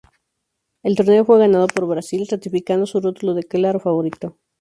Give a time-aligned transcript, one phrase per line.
[0.81, 4.39] El torneo fue ganado por Brasil ratificando su rótulo de claro favorito.